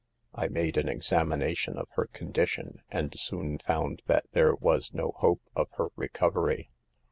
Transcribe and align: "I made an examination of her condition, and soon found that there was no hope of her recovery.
"I 0.33 0.47
made 0.47 0.77
an 0.77 0.89
examination 0.89 1.77
of 1.77 1.87
her 1.91 2.07
condition, 2.07 2.81
and 2.89 3.13
soon 3.19 3.59
found 3.59 4.01
that 4.07 4.25
there 4.31 4.55
was 4.55 4.95
no 4.95 5.11
hope 5.17 5.43
of 5.55 5.67
her 5.73 5.89
recovery. 5.95 6.71